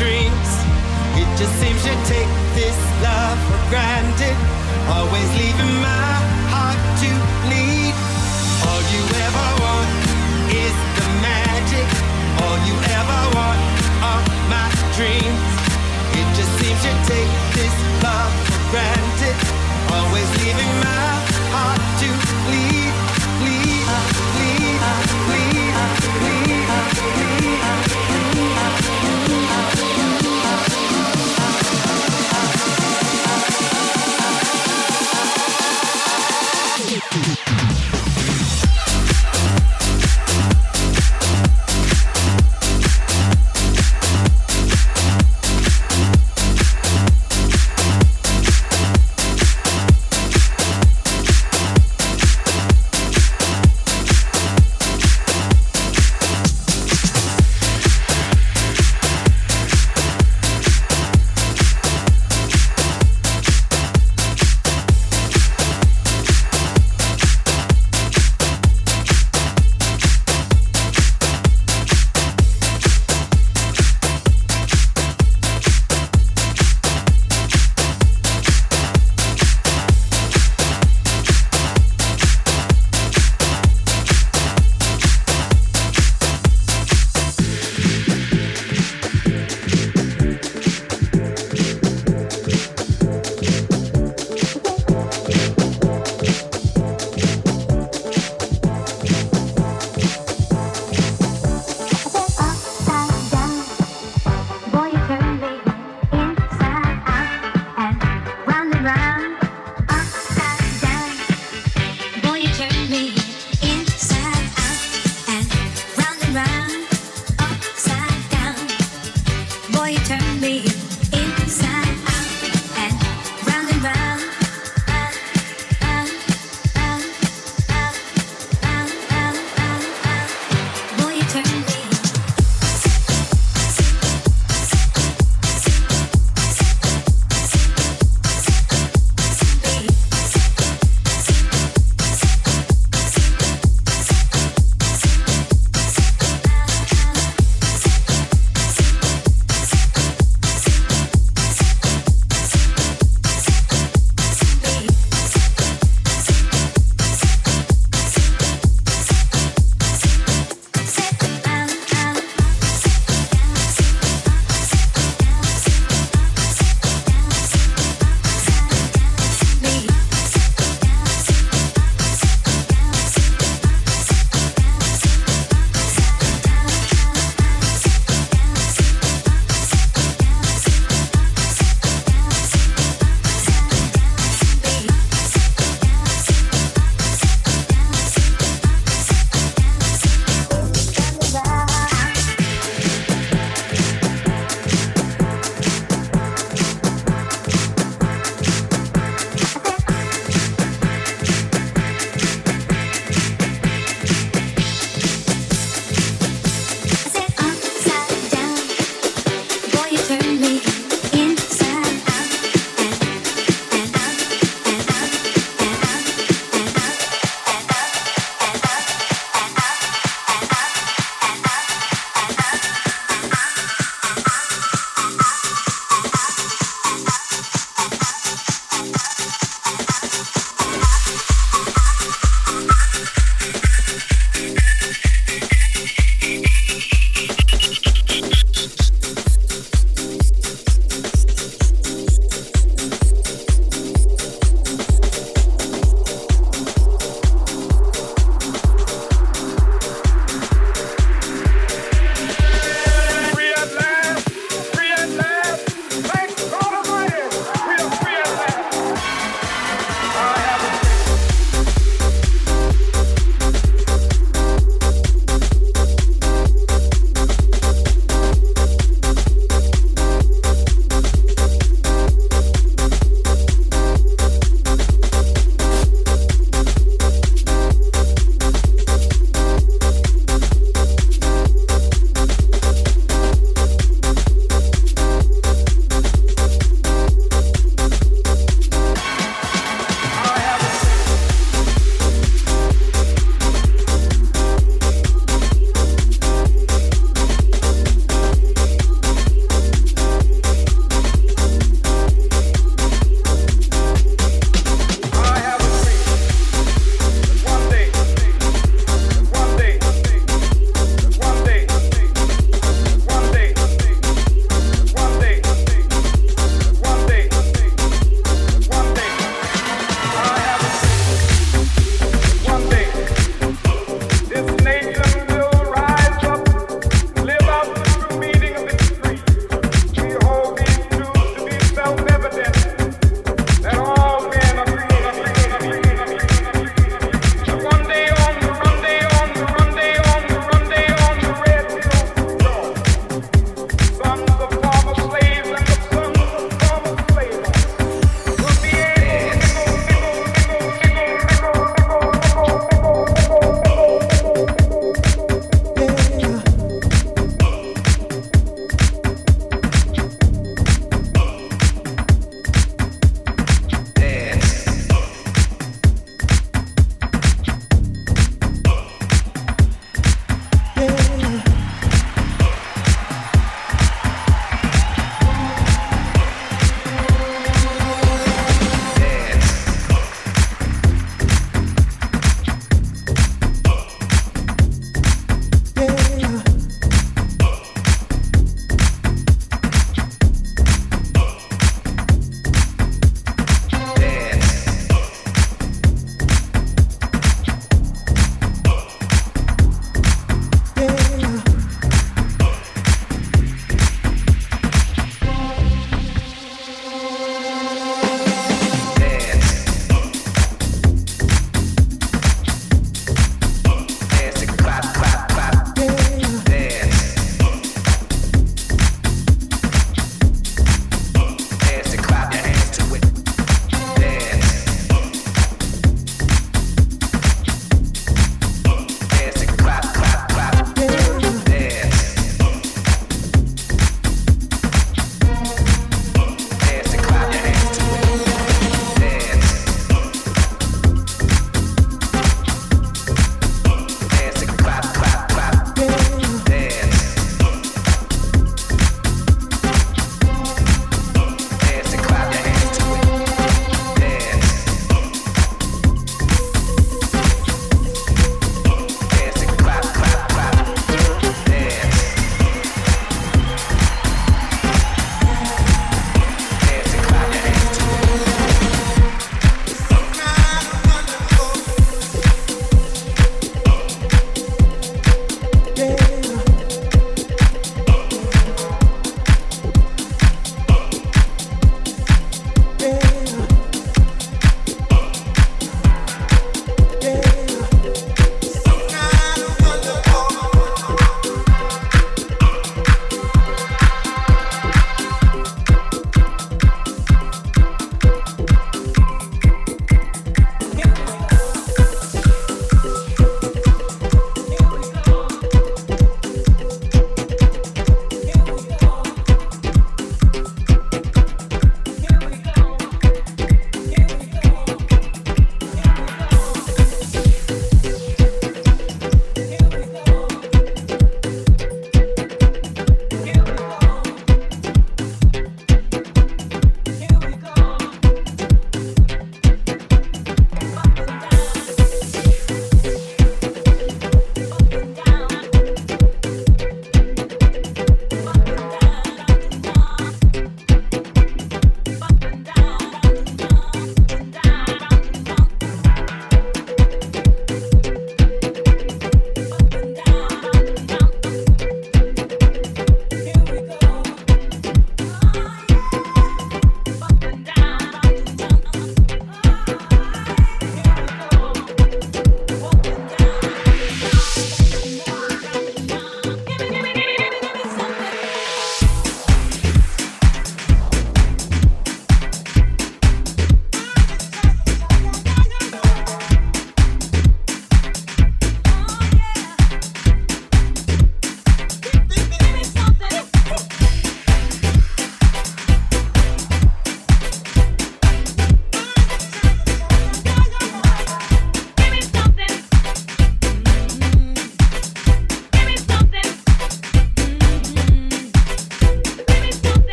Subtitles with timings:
[0.00, 0.50] dreams.
[1.20, 4.36] It just seems you take this love for granted,
[4.88, 6.12] always leaving my
[6.48, 7.10] heart to
[7.44, 7.92] bleed.
[8.64, 9.90] All you ever want
[10.48, 11.88] is the magic.
[12.40, 13.60] All you ever want
[14.00, 15.44] are my dreams.
[16.16, 19.36] It just seems you take this love for granted,
[19.92, 21.12] always leaving my
[21.52, 22.08] heart to
[22.48, 22.92] bleed,
[23.36, 23.84] bleed,
[24.32, 24.80] bleed,
[25.28, 25.76] bleed,
[26.24, 26.50] bleed,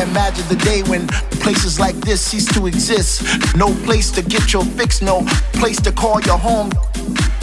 [0.00, 1.06] imagine the day when
[1.44, 3.22] places like this cease to exist.
[3.54, 6.70] No place to get your fix, no place to call your home.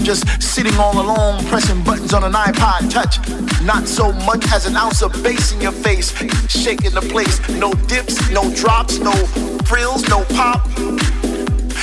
[0.02, 3.20] Just sitting all alone, pressing buttons on an iPod touch.
[3.62, 6.12] Not so much as an ounce of bass in your face,
[6.50, 7.38] shaking the place.
[7.50, 9.14] No dips, no drops, no
[9.66, 10.68] frills, no pop.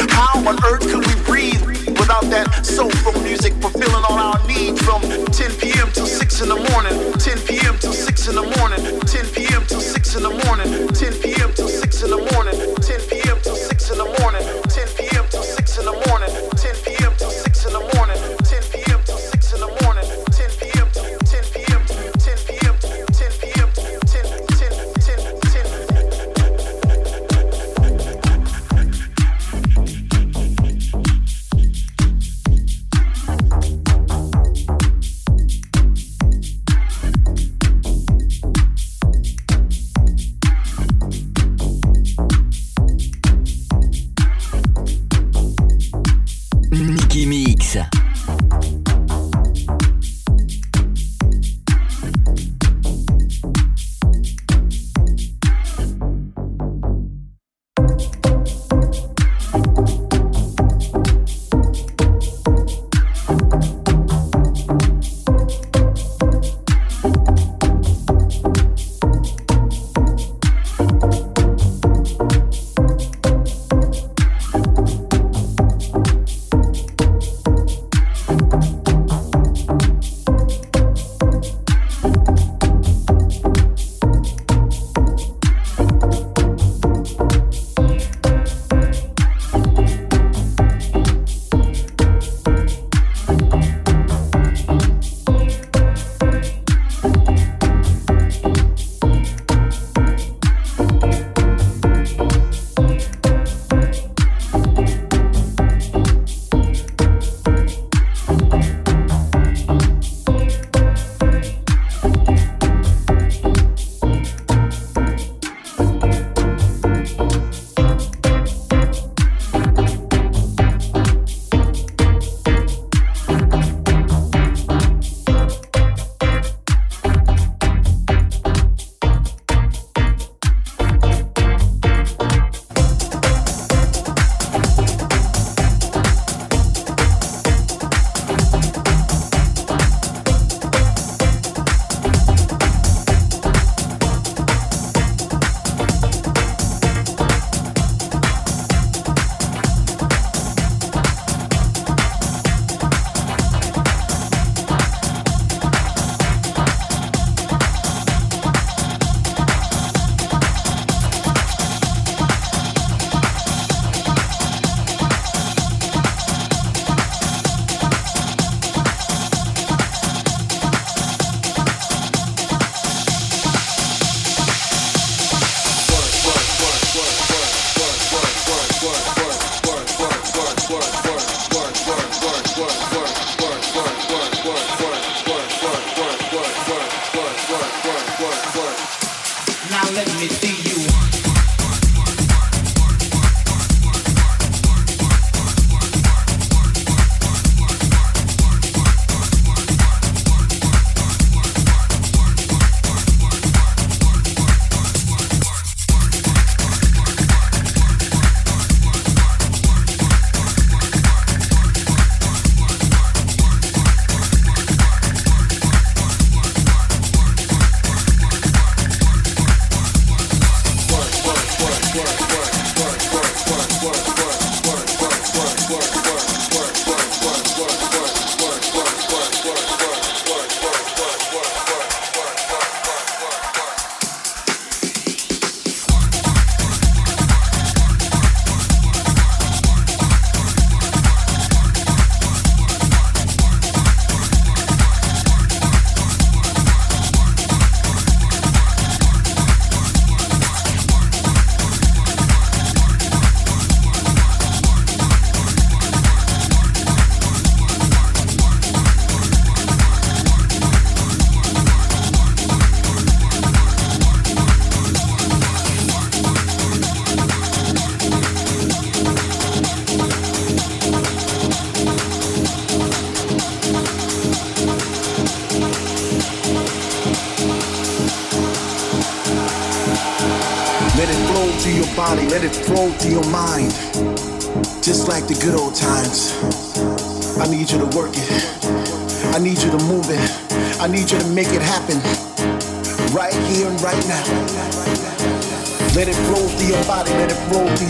[0.09, 1.63] How on earth could we breathe
[1.99, 5.89] without that soulful music fulfilling all our needs from 10 p.m.
[5.93, 7.79] till 6 in the morning, 10 p.m.
[7.79, 9.63] till 6 in the morning, 10 p.m.
[9.67, 11.51] till 6 in the morning, 10 p.m.
[11.55, 13.39] till 6 in the morning, 10 p.m.
[13.43, 15.25] till 6 in the morning, 10 p.m.
[15.31, 16.10] till 6 in the morning,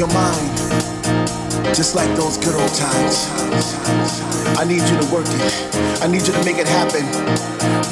[0.01, 0.57] your mind.
[1.76, 3.28] Just like those good old times.
[4.57, 5.53] I need you to work it.
[6.01, 7.05] I need you to make it happen.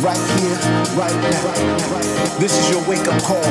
[0.01, 0.57] Right here,
[0.97, 1.45] right now.
[2.41, 3.45] This is your wake up call.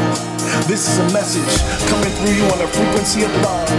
[0.66, 1.54] This is a message
[1.86, 3.70] coming through you on a frequency of love.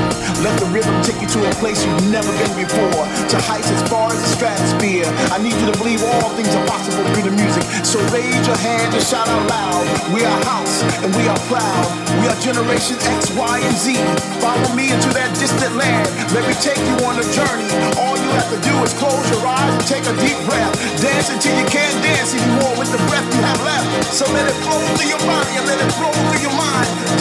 [0.46, 4.08] Let the rhythm you to a place you've never been before, to heights as far
[4.08, 5.04] as the stratosphere.
[5.28, 7.64] I need you to believe all things are possible through the music.
[7.84, 9.84] So raise your hand and shout out loud.
[10.08, 11.84] We are house and we are proud.
[12.24, 14.00] We are generation X, Y, and Z.
[14.40, 16.08] Follow me into that distant land.
[16.32, 17.68] Let me take you on a journey.
[18.00, 20.72] All you have to do is close your eyes and take a deep breath.
[21.04, 23.84] Dance until you can't dance anymore with the breath you have left.
[24.08, 27.17] So let it flow through your body and let it flow through your mind